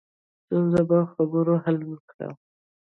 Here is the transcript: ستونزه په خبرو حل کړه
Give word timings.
ستونزه 0.43 0.81
په 0.89 0.97
خبرو 1.13 1.53
حل 1.63 1.77
کړه 2.09 2.29